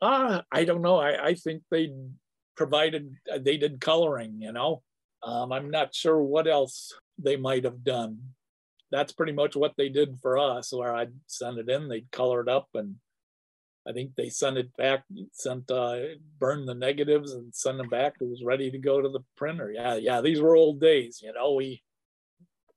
Uh, 0.00 0.42
I 0.50 0.64
don't 0.64 0.82
know. 0.82 0.96
I, 0.96 1.26
I 1.26 1.34
think 1.34 1.62
they 1.70 1.92
provided, 2.56 3.14
they 3.38 3.56
did 3.58 3.80
coloring, 3.80 4.38
you 4.40 4.52
know. 4.52 4.82
Um, 5.22 5.52
I'm 5.52 5.70
not 5.70 5.94
sure 5.94 6.20
what 6.20 6.48
else 6.48 6.92
they 7.16 7.36
might 7.36 7.62
have 7.62 7.84
done. 7.84 8.18
That's 8.90 9.12
pretty 9.12 9.32
much 9.32 9.54
what 9.54 9.74
they 9.78 9.88
did 9.88 10.18
for 10.20 10.36
us, 10.36 10.72
where 10.72 10.92
I'd 10.92 11.12
send 11.28 11.58
it 11.58 11.70
in, 11.70 11.88
they'd 11.88 12.10
color 12.10 12.40
it 12.40 12.48
up, 12.48 12.68
and 12.74 12.96
I 13.86 13.92
think 13.92 14.14
they 14.14 14.28
sent 14.28 14.58
it 14.58 14.76
back, 14.76 15.04
sent 15.32 15.70
uh, 15.70 15.98
burned 16.38 16.68
the 16.68 16.74
negatives 16.74 17.32
and 17.32 17.52
sent 17.54 17.78
them 17.78 17.88
back. 17.88 18.14
It 18.20 18.28
was 18.28 18.44
ready 18.44 18.70
to 18.70 18.78
go 18.78 19.00
to 19.00 19.08
the 19.08 19.24
printer. 19.36 19.72
Yeah, 19.72 19.94
yeah, 19.94 20.20
these 20.20 20.40
were 20.40 20.56
old 20.56 20.80
days, 20.80 21.20
you 21.22 21.32
know. 21.32 21.54
We, 21.54 21.82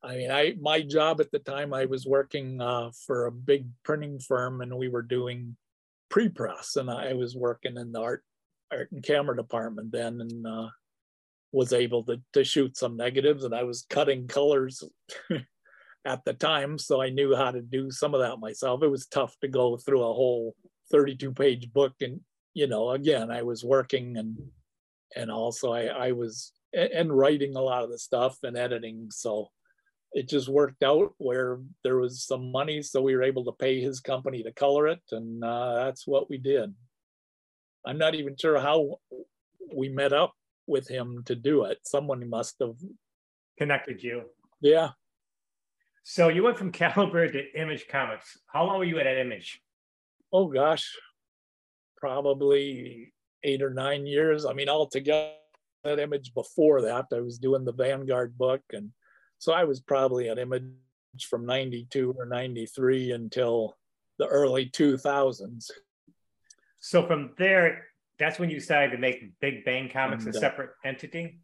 I 0.04 0.16
mean, 0.16 0.32
I 0.32 0.56
my 0.60 0.82
job 0.82 1.22
at 1.22 1.32
the 1.32 1.40
time, 1.40 1.74
I 1.74 1.86
was 1.86 2.06
working 2.06 2.60
uh, 2.60 2.90
for 3.06 3.26
a 3.28 3.32
big 3.32 3.68
printing 3.84 4.20
firm, 4.20 4.62
and 4.62 4.76
we 4.76 4.88
were 4.88 5.04
doing 5.04 5.56
pre-press, 6.10 6.76
and 6.76 6.90
I 6.90 7.14
was 7.14 7.36
working 7.36 7.78
in 7.78 7.92
the 7.92 8.02
art 8.02 8.24
art 8.72 8.92
and 8.92 9.04
camera 9.04 9.36
department 9.36 9.92
then, 9.92 10.22
and 10.22 10.48
uh, 10.48 10.70
was 11.56 11.72
able 11.72 12.04
to, 12.04 12.22
to 12.34 12.44
shoot 12.44 12.78
some 12.78 12.98
negatives 12.98 13.46
and 13.46 13.56
I 13.56 13.64
was 13.64 13.86
cutting 13.90 14.28
colors 14.28 14.84
at 16.06 16.26
the 16.26 16.34
time. 16.34 16.78
So 16.78 17.02
I 17.02 17.10
knew 17.10 17.34
how 17.34 17.52
to 17.52 17.62
do 17.62 17.90
some 17.92 18.14
of 18.14 18.20
that 18.22 18.38
myself. 18.40 18.84
It 18.84 18.90
was 18.90 19.08
tough 19.08 19.36
to 19.40 19.48
go 19.48 19.78
through 19.78 20.02
a 20.02 20.14
whole 20.14 20.54
32 20.92 21.34
page 21.34 21.72
book. 21.72 21.94
And, 22.02 22.22
you 22.54 22.68
know, 22.68 22.92
again, 22.92 23.32
I 23.32 23.44
was 23.44 23.64
working 23.64 24.18
and, 24.18 24.38
and 25.16 25.32
also 25.32 25.74
I, 25.74 25.86
I 25.86 26.12
was, 26.12 26.52
and 26.74 27.16
writing 27.16 27.56
a 27.56 27.62
lot 27.62 27.84
of 27.84 27.90
the 27.90 27.98
stuff 27.98 28.38
and 28.44 28.58
editing. 28.58 29.08
So 29.12 29.50
it 30.12 30.30
just 30.30 30.48
worked 30.48 30.84
out 30.84 31.14
where 31.18 31.60
there 31.84 31.98
was 31.98 32.26
some 32.26 32.52
money. 32.52 32.82
So 32.82 33.02
we 33.02 33.16
were 33.16 33.24
able 33.24 33.46
to 33.46 33.52
pay 33.52 33.82
his 33.82 34.00
company 34.00 34.44
to 34.44 34.52
color 34.52 34.88
it. 34.88 35.02
And 35.12 35.44
uh, 35.44 35.86
that's 35.86 36.08
what 36.08 36.30
we 36.30 36.38
did. 36.38 36.74
I'm 37.86 37.98
not 37.98 38.16
even 38.16 38.36
sure 38.38 38.60
how 38.60 39.00
we 39.74 39.90
met 39.90 40.14
up 40.14 40.34
with 40.68 40.88
him 40.88 41.24
to 41.26 41.36
do 41.36 41.66
it. 41.66 41.80
Someone 41.86 42.28
must 42.30 42.56
have 42.60 42.76
connected 43.58 44.02
you. 44.02 44.24
Yeah. 44.62 44.90
So 46.04 46.30
you 46.30 46.44
went 46.44 46.58
from 46.58 46.72
Caliber 46.84 47.30
to 47.30 47.60
Image 47.60 47.88
Comics. 47.88 48.38
How 48.48 48.64
long 48.64 48.80
were 48.80 48.86
you 48.86 49.00
at 49.00 49.08
Image? 49.08 49.62
Oh 50.36 50.48
gosh, 50.48 50.92
probably 51.96 53.14
eight 53.46 53.62
or 53.62 53.70
nine 53.70 54.06
years. 54.06 54.46
I 54.46 54.52
mean, 54.52 54.68
altogether 54.68 55.32
that 55.86 55.98
Image 55.98 56.34
before 56.34 56.82
that, 56.82 57.06
I 57.14 57.22
was 57.22 57.38
doing 57.38 57.64
the 57.64 57.72
Vanguard 57.72 58.38
book, 58.38 58.60
and 58.74 58.92
so 59.38 59.54
I 59.54 59.64
was 59.64 59.80
probably 59.80 60.28
an 60.28 60.38
Image 60.38 60.66
from 61.30 61.46
'92 61.46 62.16
or 62.18 62.26
'93 62.26 63.14
until 63.14 63.78
the 64.20 64.28
early 64.28 64.66
2000s. 64.66 65.72
So 66.82 67.08
from 67.08 67.32
there, 67.38 67.86
that's 68.20 68.38
when 68.38 68.50
you 68.50 68.60
decided 68.60 68.92
to 68.92 68.98
make 68.98 69.40
Big 69.40 69.64
Bang 69.64 69.90
Comics 69.90 70.26
and, 70.26 70.36
a 70.36 70.38
uh, 70.38 70.42
separate 70.42 70.72
entity. 70.84 71.40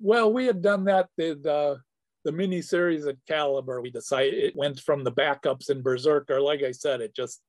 Well, 0.00 0.32
we 0.32 0.46
had 0.46 0.60
done 0.60 0.86
that. 0.86 1.08
The 1.16 1.38
the, 1.40 1.80
the 2.24 2.32
mini 2.32 2.62
series 2.62 3.06
at 3.06 3.24
Caliber, 3.28 3.80
we 3.80 3.92
decided 3.92 4.34
it 4.34 4.56
went 4.56 4.80
from 4.80 5.04
the 5.04 5.12
backups 5.12 5.70
in 5.70 5.82
Berserker. 5.82 6.40
Like 6.40 6.64
I 6.64 6.72
said, 6.72 7.00
it 7.00 7.14
just 7.14 7.40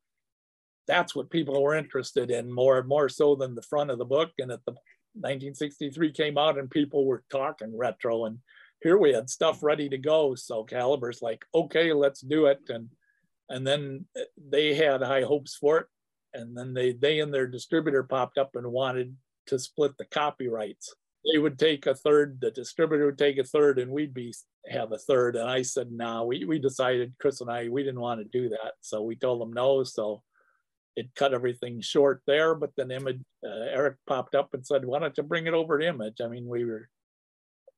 that's 0.87 1.15
what 1.15 1.29
people 1.29 1.61
were 1.61 1.75
interested 1.75 2.31
in 2.31 2.51
more 2.51 2.83
more 2.83 3.09
so 3.09 3.35
than 3.35 3.55
the 3.55 3.61
front 3.61 3.91
of 3.91 3.97
the 3.97 4.05
book. 4.05 4.31
And 4.39 4.51
at 4.51 4.63
the 4.65 4.73
1963 5.13 6.11
came 6.11 6.37
out, 6.37 6.57
and 6.57 6.69
people 6.69 7.05
were 7.05 7.23
talking 7.29 7.77
retro, 7.77 8.25
and 8.25 8.39
here 8.81 8.97
we 8.97 9.13
had 9.13 9.29
stuff 9.29 9.63
ready 9.63 9.87
to 9.89 9.97
go. 9.97 10.35
So 10.35 10.63
Caliber's 10.63 11.21
like, 11.21 11.45
okay, 11.53 11.93
let's 11.93 12.21
do 12.21 12.47
it, 12.47 12.59
and 12.69 12.89
and 13.49 13.65
then 13.65 14.05
uh, 14.17 14.21
they 14.49 14.73
had 14.73 15.01
high 15.01 15.21
hopes 15.21 15.55
for 15.55 15.77
it. 15.79 15.87
And 16.33 16.57
then 16.57 16.73
they 16.73 16.93
they 16.93 17.19
and 17.19 17.33
their 17.33 17.47
distributor 17.47 18.03
popped 18.03 18.37
up 18.37 18.55
and 18.55 18.71
wanted 18.71 19.15
to 19.47 19.59
split 19.59 19.97
the 19.97 20.05
copyrights. 20.05 20.95
They 21.31 21.37
would 21.37 21.59
take 21.59 21.85
a 21.85 21.95
third 21.95 22.39
the 22.41 22.51
distributor 22.51 23.05
would 23.05 23.17
take 23.17 23.37
a 23.37 23.43
third 23.43 23.79
and 23.79 23.91
we'd 23.91 24.13
be 24.13 24.33
have 24.67 24.91
a 24.91 24.97
third. 24.97 25.35
And 25.35 25.49
i 25.49 25.61
said 25.61 25.91
no 25.91 26.05
nah, 26.05 26.23
we, 26.23 26.45
we 26.45 26.59
decided 26.59 27.13
chris 27.19 27.41
and 27.41 27.51
i 27.51 27.69
we 27.69 27.83
didn't 27.83 27.99
want 27.99 28.19
to 28.19 28.39
do 28.39 28.49
that. 28.49 28.73
So 28.81 29.03
we 29.03 29.15
told 29.15 29.41
them 29.41 29.53
no. 29.53 29.83
So 29.83 30.23
it 30.95 31.13
cut 31.15 31.33
everything 31.33 31.81
short 31.81 32.21
there 32.27 32.55
but 32.55 32.71
then 32.77 32.91
image 32.91 33.19
uh, 33.45 33.65
erik 33.71 33.95
popped 34.07 34.35
up 34.35 34.53
and 34.53 34.65
said 34.65 34.85
why 34.85 34.99
don't 34.99 35.17
you 35.17 35.23
bring 35.23 35.47
it 35.47 35.53
over 35.53 35.79
to 35.79 35.87
image 35.87 36.21
i 36.23 36.27
mean 36.27 36.47
we 36.47 36.65
were 36.65 36.89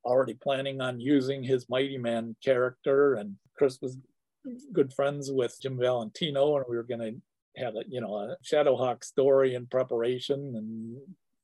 already 0.04 0.34
planning 0.36 0.82
on 0.82 1.00
using 1.00 1.44
his 1.44 1.68
mighty 1.70 1.98
man 1.98 2.36
character 2.44 3.16
and 3.16 3.36
chris 3.58 3.80
was 3.82 3.98
good 4.74 4.94
friends 4.94 5.32
with 5.32 5.58
jim 5.62 5.78
valentino 5.78 6.58
and 6.58 6.66
we 6.70 6.76
were 6.76 6.84
going 6.84 7.00
to 7.00 7.16
have 7.58 7.76
a 7.76 7.84
you 7.88 8.02
know 8.02 8.16
a 8.16 8.38
Shadowhawk 8.44 9.04
story 9.04 9.56
in 9.56 9.68
preparation, 9.68 10.54
and 10.56 10.98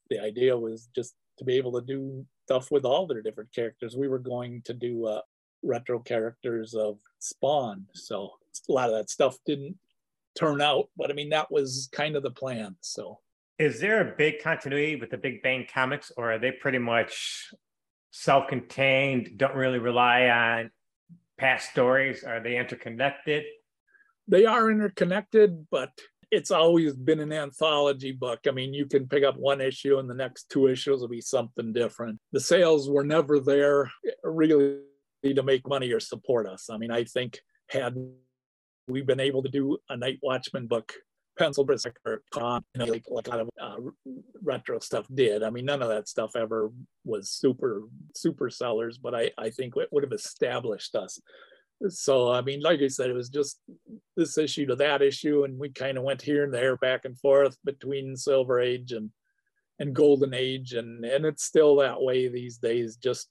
the 0.10 0.20
idea 0.20 0.58
was 0.58 0.90
just 0.96 1.16
to 1.38 1.46
be 1.46 1.56
able 1.56 1.72
to 1.74 1.86
do 1.86 2.26
stuff 2.46 2.72
with 2.72 2.86
all 2.86 3.08
their 3.08 3.22
different 3.22 3.54
characters. 3.54 3.96
We 3.96 4.08
were 4.08 4.20
going 4.20 4.62
to 4.66 4.74
do 4.74 5.06
uh, 5.06 5.22
retro 5.64 6.00
characters 6.00 6.74
of 6.74 6.98
Spawn, 7.20 7.86
so 7.94 8.32
a 8.70 8.72
lot 8.72 8.90
of 8.90 8.96
that 8.96 9.10
stuff 9.10 9.38
didn't 9.46 9.78
turn 10.38 10.62
out, 10.62 10.90
but 10.98 11.10
I 11.10 11.14
mean 11.14 11.30
that 11.30 11.52
was 11.52 11.90
kind 11.92 12.16
of 12.16 12.24
the 12.24 12.32
plan. 12.32 12.76
So, 12.82 13.20
is 13.60 13.80
there 13.80 14.02
a 14.02 14.16
big 14.16 14.42
continuity 14.42 14.96
with 14.96 15.10
the 15.10 15.18
Big 15.18 15.42
Bang 15.42 15.68
comics, 15.72 16.12
or 16.18 16.32
are 16.32 16.40
they 16.40 16.52
pretty 16.52 16.80
much 16.80 17.54
self-contained? 18.12 19.38
Don't 19.38 19.56
really 19.56 19.80
rely 19.80 20.30
on 20.30 20.72
past 21.38 21.72
stories? 21.72 22.24
Are 22.24 22.42
they 22.42 22.58
interconnected? 22.58 23.44
they 24.28 24.46
are 24.46 24.72
interconnected, 24.72 25.68
but 25.70 25.92
it's 26.32 26.52
always 26.52 26.96
been 26.96 27.20
an 27.20 27.34
anthology 27.34 28.14
book. 28.14 28.40
I 28.48 28.52
mean, 28.52 28.74
you 28.74 28.86
can 28.86 29.08
pick 29.08 29.24
up 29.24 29.36
one 29.38 29.60
issue 29.60 30.00
and 30.00 30.10
the 30.10 30.16
next 30.16 30.50
two 30.50 30.68
issues 30.68 31.02
will 31.02 31.10
be 31.10 31.22
something 31.22 31.74
different. 31.74 32.20
The 32.32 32.40
sales 32.40 32.90
were 32.90 33.04
never 33.04 33.40
there 33.42 33.92
eh, 34.08 34.12
really 34.24 34.78
to 35.26 35.44
make 35.44 35.68
money 35.68 35.92
or 35.92 36.00
support 36.00 36.48
us. 36.48 36.70
I 36.70 36.78
mean, 36.78 36.92
I 36.92 37.04
think 37.04 37.40
had 37.68 37.96
we 38.92 39.02
been 39.02 39.20
able 39.20 39.44
to 39.44 39.50
do 39.50 39.78
a 39.90 39.98
Night 39.98 40.20
Watchman 40.22 40.68
book, 40.68 40.94
Pencil 41.38 41.64
Berserker, 41.64 42.22
you 42.36 42.62
know, 42.76 42.86
like 42.86 43.06
a 43.10 43.14
lot 43.14 43.40
of 43.40 43.50
uh, 43.62 43.78
retro 44.44 44.80
stuff 44.80 45.08
did. 45.14 45.44
I 45.44 45.50
mean, 45.50 45.66
none 45.66 45.82
of 45.82 45.90
that 45.90 46.08
stuff 46.08 46.36
ever 46.36 46.72
was 47.06 47.30
super, 47.30 47.84
super 48.16 48.50
sellers, 48.50 48.98
but 48.98 49.16
I, 49.16 49.32
I 49.38 49.50
think 49.50 49.76
it 49.78 49.90
would 49.92 50.04
have 50.04 50.14
established 50.14 50.96
us 50.96 51.20
so 51.90 52.32
I 52.32 52.42
mean, 52.42 52.62
like 52.62 52.82
I 52.82 52.88
said, 52.88 53.10
it 53.10 53.16
was 53.16 53.30
just 53.30 53.60
this 54.16 54.38
issue 54.38 54.66
to 54.68 54.76
that 54.78 55.02
issue, 55.02 55.44
and 55.44 55.58
we 55.58 55.70
kind 55.70 55.98
of 55.98 56.04
went 56.04 56.22
here 56.22 56.44
and 56.44 56.54
there, 56.54 56.78
back 56.78 57.06
and 57.06 57.18
forth 57.20 57.58
between 57.64 58.16
Silver 58.16 58.60
Age 58.60 58.92
and 58.92 59.10
and 59.80 59.96
Golden 59.96 60.34
Age, 60.34 60.74
and 60.74 61.04
and 61.06 61.26
it's 61.26 61.44
still 61.44 61.78
that 61.78 62.02
way 62.02 62.28
these 62.28 62.58
days. 62.58 62.98
Just 62.98 63.30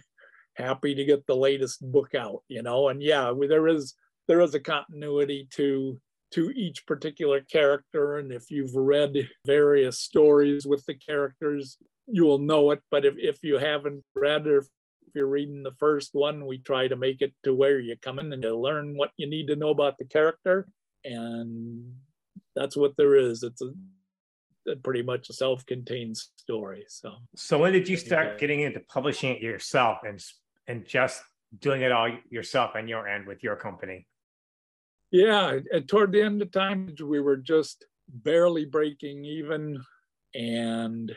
happy 0.54 0.94
to 0.94 1.04
get 1.04 1.26
the 1.26 1.36
latest 1.36 1.80
book 1.80 2.14
out, 2.14 2.42
you 2.48 2.62
know. 2.62 2.88
And 2.88 3.02
yeah, 3.02 3.32
there 3.48 3.68
is 3.68 3.94
there 4.28 4.40
is 4.40 4.54
a 4.54 4.60
continuity 4.60 5.48
to 5.52 6.00
to 6.32 6.50
each 6.50 6.86
particular 6.86 7.40
character, 7.40 8.18
and 8.18 8.32
if 8.32 8.50
you've 8.50 8.74
read 8.74 9.28
various 9.46 10.00
stories 10.00 10.66
with 10.66 10.84
the 10.86 10.94
characters, 10.94 11.78
you 12.06 12.24
will 12.24 12.38
know 12.38 12.72
it. 12.72 12.80
But 12.90 13.04
if 13.04 13.14
if 13.16 13.38
you 13.42 13.58
haven't 13.58 14.02
read 14.14 14.46
or 14.46 14.58
if 14.58 14.66
you're 15.14 15.28
reading 15.28 15.62
the 15.62 15.74
first 15.78 16.10
one, 16.12 16.46
we 16.46 16.58
try 16.58 16.88
to 16.88 16.96
make 16.96 17.22
it 17.22 17.32
to 17.44 17.54
where 17.54 17.78
you 17.78 17.96
come 18.02 18.18
in 18.18 18.32
and 18.32 18.42
you 18.42 18.58
learn 18.58 18.96
what 18.96 19.10
you 19.16 19.28
need 19.28 19.46
to 19.48 19.56
know 19.56 19.70
about 19.70 19.98
the 19.98 20.04
character. 20.04 20.68
And 21.04 21.94
that's 22.54 22.76
what 22.76 22.96
there 22.96 23.14
is. 23.14 23.42
It's 23.42 23.62
a, 23.62 23.72
a 24.70 24.76
pretty 24.76 25.02
much 25.02 25.30
a 25.30 25.32
self-contained 25.32 26.16
story. 26.16 26.84
So 26.88 27.12
So 27.36 27.58
when 27.58 27.72
did 27.72 27.88
you 27.88 27.96
start 27.96 28.38
getting 28.38 28.60
into 28.60 28.80
publishing 28.80 29.34
it 29.34 29.42
yourself 29.42 29.98
and 30.04 30.20
and 30.66 30.84
just 30.84 31.22
doing 31.56 31.82
it 31.82 31.92
all 31.92 32.10
yourself 32.28 32.72
on 32.74 32.88
your 32.88 33.06
end 33.06 33.26
with 33.26 33.44
your 33.44 33.56
company? 33.56 34.06
Yeah, 35.16 35.60
and 35.72 35.88
toward 35.88 36.12
the 36.12 36.20
end 36.20 36.42
of 36.42 36.50
time, 36.50 36.94
we 37.02 37.20
were 37.20 37.38
just 37.38 37.86
barely 38.06 38.66
breaking 38.66 39.24
even, 39.24 39.82
and 40.34 41.10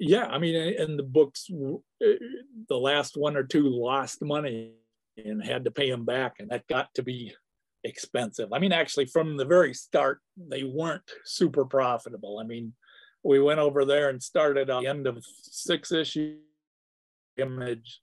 yeah, 0.00 0.26
I 0.26 0.38
mean, 0.38 0.56
in 0.56 0.96
the 0.96 1.04
books, 1.04 1.48
uh, 1.48 2.06
the 2.68 2.76
last 2.76 3.16
one 3.16 3.36
or 3.36 3.44
two 3.44 3.68
lost 3.68 4.22
money 4.22 4.72
and 5.16 5.40
had 5.40 5.64
to 5.66 5.70
pay 5.70 5.88
them 5.88 6.04
back, 6.04 6.40
and 6.40 6.50
that 6.50 6.66
got 6.66 6.92
to 6.96 7.04
be 7.04 7.32
expensive. 7.84 8.52
I 8.52 8.58
mean, 8.58 8.72
actually, 8.72 9.06
from 9.06 9.36
the 9.36 9.44
very 9.44 9.72
start, 9.72 10.18
they 10.36 10.64
weren't 10.64 11.08
super 11.24 11.64
profitable. 11.64 12.40
I 12.40 12.44
mean, 12.44 12.72
we 13.22 13.38
went 13.38 13.60
over 13.60 13.84
there 13.84 14.08
and 14.08 14.20
started 14.20 14.68
on 14.68 14.82
the 14.82 14.90
end 14.90 15.06
of 15.06 15.24
six 15.42 15.92
issue 15.92 16.38
image, 17.36 18.00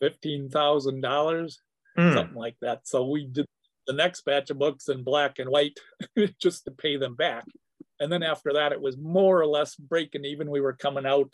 fifteen 0.00 0.50
thousand 0.50 1.00
dollars, 1.00 1.62
mm. 1.98 2.12
something 2.12 2.36
like 2.36 2.56
that. 2.60 2.86
So 2.86 3.06
we 3.06 3.24
did 3.24 3.46
the 3.86 3.92
next 3.92 4.24
batch 4.24 4.50
of 4.50 4.58
books 4.58 4.88
in 4.88 5.02
black 5.02 5.38
and 5.38 5.50
white 5.50 5.78
just 6.40 6.64
to 6.64 6.70
pay 6.70 6.96
them 6.96 7.14
back. 7.14 7.44
And 8.00 8.10
then 8.10 8.22
after 8.22 8.52
that, 8.54 8.72
it 8.72 8.80
was 8.80 8.96
more 8.98 9.40
or 9.40 9.46
less 9.46 9.76
breaking 9.76 10.24
even. 10.24 10.50
We 10.50 10.60
were 10.60 10.72
coming 10.72 11.06
out 11.06 11.32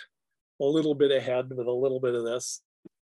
a 0.60 0.64
little 0.64 0.94
bit 0.94 1.10
ahead 1.10 1.50
with 1.50 1.66
a 1.66 1.72
little 1.72 2.00
bit 2.00 2.14
of 2.14 2.24
this, 2.24 2.60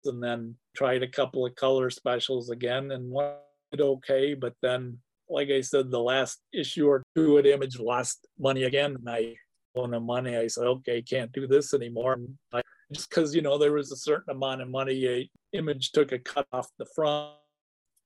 and 0.06 0.24
then 0.24 0.56
tried 0.76 1.04
a 1.04 1.08
couple 1.08 1.46
of 1.46 1.56
color 1.56 1.90
specials 1.90 2.50
again 2.50 2.92
and 2.92 3.12
went 3.12 3.36
okay. 3.78 4.34
But 4.34 4.54
then, 4.62 5.00
like 5.30 5.50
I 5.50 5.62
said, 5.62 5.92
the 5.92 6.00
last 6.00 6.42
issue 6.54 6.88
or 6.88 7.04
two 7.16 7.38
at 7.38 7.46
Image 7.46 7.80
lost 7.80 8.26
money 8.40 8.64
again. 8.64 8.96
And 8.96 9.10
I 9.10 9.36
won 9.76 9.92
the 9.92 10.00
money. 10.00 10.38
I 10.38 10.48
said, 10.48 10.66
okay, 10.66 11.02
can't 11.02 11.32
do 11.32 11.46
this 11.46 11.74
anymore. 11.74 12.20
I, 12.54 12.62
just 12.94 13.10
because, 13.10 13.36
you 13.36 13.42
know, 13.42 13.58
there 13.58 13.74
was 13.74 13.92
a 13.92 13.98
certain 13.98 14.36
amount 14.36 14.62
of 14.62 14.70
money 14.70 15.08
a 15.08 15.30
Image 15.54 15.92
took 15.92 16.12
a 16.12 16.20
cut 16.20 16.48
off 16.54 16.70
the 16.78 16.86
front. 16.96 17.36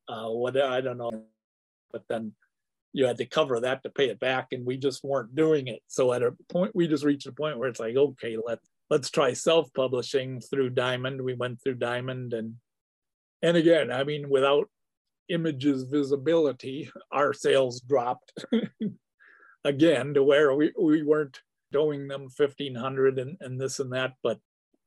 Uh, 0.07 0.29
what 0.29 0.59
I 0.59 0.81
don't 0.81 0.97
know, 0.97 1.25
but 1.91 2.03
then 2.07 2.33
you 2.93 3.05
had 3.05 3.17
to 3.17 3.25
cover 3.25 3.59
that 3.59 3.83
to 3.83 3.89
pay 3.89 4.09
it 4.09 4.19
back, 4.19 4.47
and 4.51 4.65
we 4.65 4.77
just 4.77 5.03
weren't 5.03 5.35
doing 5.35 5.67
it. 5.67 5.81
So 5.87 6.13
at 6.13 6.23
a 6.23 6.33
point, 6.49 6.75
we 6.75 6.87
just 6.87 7.03
reached 7.03 7.27
a 7.27 7.31
point 7.31 7.57
where 7.57 7.69
it's 7.69 7.79
like, 7.79 7.95
okay, 7.95 8.37
let 8.43 8.59
let's 8.89 9.09
try 9.09 9.33
self-publishing 9.33 10.41
through 10.41 10.69
Diamond. 10.71 11.21
We 11.21 11.33
went 11.33 11.61
through 11.61 11.75
Diamond, 11.75 12.33
and 12.33 12.55
and 13.41 13.57
again, 13.57 13.91
I 13.91 14.03
mean, 14.03 14.29
without 14.29 14.69
Image's 15.29 15.83
visibility, 15.83 16.89
our 17.11 17.33
sales 17.33 17.81
dropped 17.81 18.45
again 19.63 20.13
to 20.13 20.23
where 20.23 20.53
we, 20.53 20.71
we 20.79 21.03
weren't 21.03 21.41
doing 21.71 22.07
them 22.07 22.27
1500 22.35 23.19
and, 23.19 23.37
and 23.41 23.59
this 23.59 23.79
and 23.79 23.91
that, 23.93 24.13
but 24.23 24.39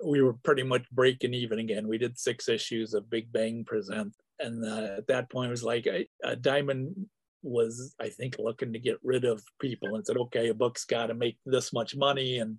we 0.04 0.22
were 0.22 0.34
pretty 0.44 0.62
much 0.62 0.88
breaking 0.90 1.34
even 1.34 1.58
again. 1.58 1.88
We 1.88 1.98
did 1.98 2.18
six 2.18 2.48
issues 2.48 2.94
of 2.94 3.10
Big 3.10 3.32
Bang 3.32 3.64
Present. 3.64 4.14
And 4.40 4.64
uh, 4.64 4.96
at 4.98 5.06
that 5.08 5.30
point, 5.30 5.48
it 5.48 5.50
was 5.50 5.64
like 5.64 5.86
a 5.86 6.36
Diamond 6.36 7.06
was, 7.42 7.94
I 8.00 8.08
think, 8.08 8.36
looking 8.38 8.72
to 8.72 8.78
get 8.78 8.98
rid 9.02 9.24
of 9.24 9.42
people 9.60 9.94
and 9.94 10.06
said, 10.06 10.16
okay, 10.16 10.48
a 10.48 10.54
book's 10.54 10.84
got 10.84 11.06
to 11.06 11.14
make 11.14 11.38
this 11.46 11.72
much 11.72 11.96
money 11.96 12.38
and 12.38 12.58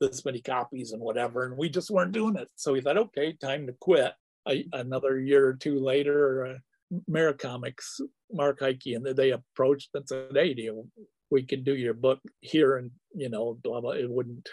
this 0.00 0.24
many 0.24 0.40
copies 0.40 0.92
and 0.92 1.00
whatever. 1.00 1.44
And 1.44 1.56
we 1.56 1.68
just 1.68 1.90
weren't 1.90 2.12
doing 2.12 2.36
it. 2.36 2.48
So 2.56 2.72
we 2.72 2.80
thought, 2.80 2.98
okay, 2.98 3.32
time 3.34 3.66
to 3.66 3.74
quit. 3.80 4.12
I, 4.46 4.64
another 4.72 5.18
year 5.18 5.46
or 5.46 5.54
two 5.54 5.80
later, 5.80 6.46
uh, 6.46 6.98
Mark 7.08 7.42
Heike, 7.42 8.86
and 8.86 9.04
they 9.04 9.32
approached 9.32 9.90
and 9.94 10.06
said, 10.08 10.30
"Hey, 10.32 10.54
do 10.54 10.62
you, 10.62 10.88
we 11.30 11.42
can 11.42 11.64
do 11.64 11.74
your 11.74 11.94
book 11.94 12.20
here, 12.40 12.76
and 12.76 12.90
you 13.14 13.28
know, 13.28 13.58
blah 13.62 13.80
blah. 13.80 13.92
It 13.92 14.08
wouldn't 14.08 14.48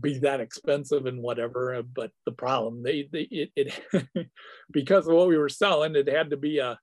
be 0.00 0.18
that 0.18 0.40
expensive 0.40 1.06
and 1.06 1.22
whatever. 1.22 1.74
Uh, 1.74 1.82
but 1.82 2.10
the 2.26 2.32
problem, 2.32 2.82
they, 2.82 3.08
they 3.12 3.28
it, 3.30 3.50
it 3.56 4.28
because 4.70 5.06
of 5.06 5.14
what 5.14 5.28
we 5.28 5.38
were 5.38 5.48
selling, 5.48 5.96
it 5.96 6.08
had 6.08 6.30
to 6.30 6.36
be 6.36 6.58
a 6.58 6.78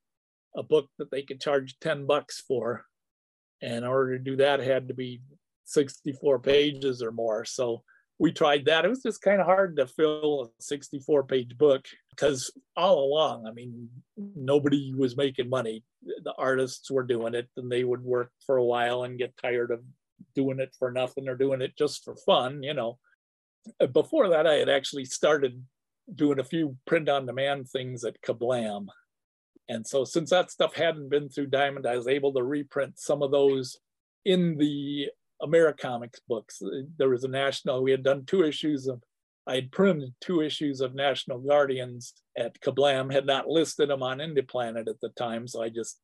a 0.55 0.63
book 0.63 0.87
that 0.97 1.11
they 1.11 1.21
could 1.21 1.39
charge 1.39 1.77
ten 1.79 2.05
bucks 2.05 2.41
for, 2.47 2.85
and 3.61 3.77
in 3.77 3.83
order 3.83 4.17
to 4.17 4.23
do 4.23 4.37
that, 4.37 4.59
it 4.59 4.67
had 4.67 4.87
to 4.87 4.93
be 4.93 5.21
sixty 5.65 6.13
four 6.13 6.39
pages 6.39 7.01
or 7.01 7.11
more. 7.11 7.45
So 7.45 7.83
we 8.19 8.31
tried 8.31 8.65
that. 8.65 8.85
It 8.85 8.89
was 8.89 9.03
just 9.03 9.21
kind 9.21 9.39
of 9.39 9.45
hard 9.45 9.77
to 9.77 9.85
fill 9.85 10.51
a 10.59 10.61
64 10.61 11.23
page 11.23 11.57
book 11.57 11.85
because 12.09 12.51
all 12.75 13.03
along, 13.03 13.45
I 13.45 13.51
mean, 13.51 13.89
nobody 14.35 14.93
was 14.95 15.15
making 15.15 15.49
money. 15.49 15.83
The 16.03 16.33
artists 16.37 16.89
were 16.89 17.03
doing 17.03 17.35
it 17.35 17.47
and 17.57 17.71
they 17.71 17.83
would 17.83 18.01
work 18.01 18.31
for 18.45 18.57
a 18.57 18.65
while 18.65 19.03
and 19.03 19.19
get 19.19 19.37
tired 19.37 19.71
of 19.71 19.81
doing 20.35 20.59
it 20.59 20.75
for 20.77 20.91
nothing 20.91 21.27
or 21.27 21.35
doing 21.35 21.61
it 21.61 21.77
just 21.77 22.03
for 22.03 22.15
fun, 22.15 22.63
you 22.63 22.73
know. 22.73 22.97
Uh, 23.81 23.87
before 23.87 24.29
that, 24.29 24.47
I 24.47 24.55
had 24.55 24.69
actually 24.69 25.05
started 25.05 25.63
doing 26.13 26.39
a 26.39 26.43
few 26.43 26.77
print 26.85 27.09
on 27.09 27.25
demand 27.25 27.69
things 27.69 28.03
at 28.03 28.21
Kablam. 28.21 28.87
And 29.69 29.85
so, 29.85 30.05
since 30.05 30.29
that 30.29 30.51
stuff 30.51 30.75
hadn't 30.75 31.09
been 31.09 31.29
through 31.29 31.47
Diamond, 31.47 31.85
I 31.85 31.97
was 31.97 32.07
able 32.07 32.33
to 32.33 32.43
reprint 32.43 32.97
some 32.97 33.21
of 33.21 33.31
those 33.31 33.77
in 34.23 34.57
the 34.57 35.07
Americomics 35.41 36.19
books. 36.27 36.61
Uh, 36.61 36.83
there 36.97 37.09
was 37.09 37.23
a 37.23 37.29
national, 37.29 37.83
we 37.83 37.91
had 37.91 38.03
done 38.03 38.25
two 38.25 38.43
issues 38.43 38.87
of, 38.87 39.01
I 39.45 39.55
had 39.55 39.71
printed 39.71 40.13
two 40.21 40.41
issues 40.41 40.81
of 40.81 40.95
National 40.95 41.39
Guardians 41.39 42.13
at 42.37 42.59
Kablam, 42.61 43.11
had 43.11 43.25
not 43.25 43.47
listed 43.47 43.89
them 43.89 44.03
on 44.03 44.17
IndyPlanet 44.17 44.87
at 44.87 44.99
the 45.01 45.09
time. 45.09 45.47
So 45.47 45.63
I 45.63 45.69
just 45.69 45.99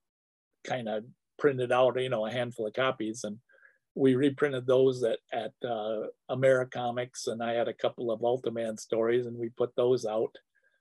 kind 0.65 0.87
of 0.87 1.03
printed 1.37 1.71
out, 1.71 1.99
you 1.99 2.09
know, 2.09 2.25
a 2.25 2.31
handful 2.31 2.67
of 2.67 2.73
copies 2.73 3.23
and 3.23 3.39
we 3.95 4.15
reprinted 4.15 4.65
those 4.65 5.03
at, 5.03 5.19
at 5.31 5.53
uh, 5.63 6.07
Americomics 6.29 7.27
and 7.27 7.43
I 7.43 7.53
had 7.53 7.67
a 7.67 7.73
couple 7.73 8.11
of 8.11 8.21
Ultraman 8.21 8.79
stories 8.79 9.25
and 9.25 9.37
we 9.37 9.49
put 9.49 9.75
those 9.75 10.05
out. 10.05 10.35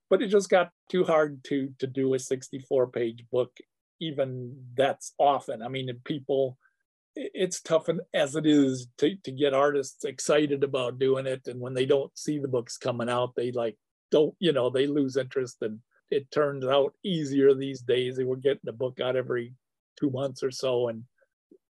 But 0.08 0.22
it 0.22 0.28
just 0.28 0.50
got 0.50 0.70
too 0.90 1.04
hard 1.04 1.42
to, 1.44 1.72
to 1.78 1.86
do 1.86 2.14
a 2.14 2.18
64 2.18 2.88
page 2.88 3.24
book. 3.30 3.56
Even 4.00 4.56
that's 4.74 5.14
often, 5.18 5.62
I 5.62 5.68
mean, 5.68 5.90
people, 6.04 6.58
it's 7.14 7.60
tough 7.60 7.88
as 8.14 8.36
it 8.36 8.46
is 8.46 8.88
to, 8.98 9.14
to 9.24 9.30
get 9.30 9.54
artists 9.54 10.04
excited 10.04 10.64
about 10.64 10.98
doing 10.98 11.26
it 11.26 11.46
and 11.46 11.60
when 11.60 11.74
they 11.74 11.84
don't 11.84 12.16
see 12.16 12.38
the 12.38 12.48
books 12.48 12.78
coming 12.78 13.10
out 13.10 13.34
they 13.36 13.52
like 13.52 13.76
don't 14.10 14.34
you 14.38 14.50
know 14.50 14.70
they 14.70 14.86
lose 14.86 15.18
interest 15.18 15.58
and 15.60 15.78
it 16.10 16.30
turns 16.30 16.64
out 16.64 16.94
easier 17.04 17.52
these 17.52 17.82
days 17.82 18.16
they 18.16 18.24
were 18.24 18.36
getting 18.36 18.68
a 18.68 18.72
book 18.72 18.98
out 18.98 19.14
every 19.14 19.52
two 20.00 20.10
months 20.10 20.42
or 20.42 20.50
so 20.50 20.88
and 20.88 21.04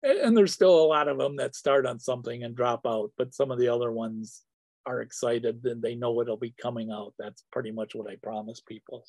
and 0.02 0.36
there's 0.36 0.52
still 0.52 0.78
a 0.78 0.86
lot 0.86 1.08
of 1.08 1.18
them 1.18 1.36
that 1.36 1.54
start 1.54 1.86
on 1.86 1.98
something 1.98 2.44
and 2.44 2.54
drop 2.56 2.86
out 2.86 3.10
but 3.18 3.34
some 3.34 3.50
of 3.50 3.58
the 3.58 3.68
other 3.68 3.92
ones 3.92 4.42
are 4.86 5.00
excited 5.00 5.60
and 5.64 5.82
they 5.82 5.94
know 5.94 6.20
it'll 6.20 6.36
be 6.36 6.54
coming 6.60 6.90
out 6.90 7.12
that's 7.18 7.44
pretty 7.52 7.70
much 7.70 7.94
what 7.94 8.10
i 8.10 8.16
promise 8.16 8.60
people 8.60 9.04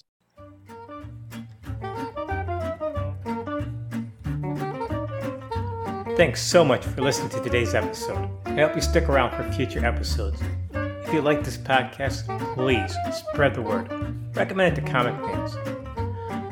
Thanks 6.20 6.42
so 6.42 6.66
much 6.66 6.86
for 6.86 7.02
listening 7.02 7.30
to 7.30 7.40
today's 7.40 7.74
episode. 7.74 8.30
I 8.44 8.56
hope 8.56 8.76
you 8.76 8.82
stick 8.82 9.08
around 9.08 9.32
for 9.38 9.50
future 9.54 9.86
episodes. 9.86 10.42
If 10.74 11.14
you 11.14 11.22
like 11.22 11.46
this 11.46 11.58
podcast, 11.58 12.28
please 12.56 12.94
spread 13.18 13.56
the 13.56 13.62
word. 13.62 13.90
Recommend 14.36 14.78
it 14.78 14.82
to 14.82 14.92
comic 14.92 15.16
fans. 15.24 15.79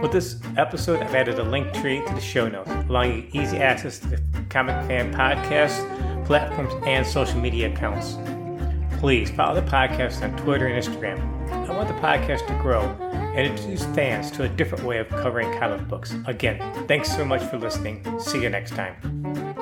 With 0.02 0.12
this 0.12 0.40
episode, 0.58 1.02
I've 1.02 1.16
added 1.16 1.40
a 1.40 1.44
link 1.44 1.74
tree 1.74 2.06
to 2.06 2.14
the 2.14 2.22
show 2.22 2.48
notes, 2.48 2.70
allowing 2.88 3.24
you 3.34 3.42
easy 3.42 3.58
access 3.58 3.98
to 4.00 4.08
the 4.08 4.22
Comic 4.50 4.76
Fan 4.88 5.12
podcast, 5.12 6.26
platforms, 6.26 6.74
and 6.86 7.06
social 7.06 7.40
media 7.40 7.74
accounts. 7.74 8.18
Please 9.00 9.32
follow 9.32 9.60
the 9.60 9.68
podcast 9.68 10.22
on 10.22 10.38
Twitter 10.38 10.68
and 10.68 10.84
Instagram. 10.84 11.20
I 11.52 11.76
want 11.76 11.88
the 11.88 11.96
podcast 11.96 12.46
to 12.48 12.54
grow 12.62 12.84
and 13.12 13.48
introduce 13.48 13.86
fans 13.96 14.30
to 14.32 14.44
a 14.44 14.50
different 14.50 14.84
way 14.84 15.00
of 15.00 15.10
covering 15.10 15.52
comic 15.60 15.88
books. 15.88 16.16
Again, 16.28 16.60
thanks 16.88 17.12
so 17.12 17.26
much 17.26 17.42
for 17.44 17.58
listening. 17.58 18.04
See 18.20 18.44
you 18.44 18.50
next 18.50 18.72
time. 18.72 19.57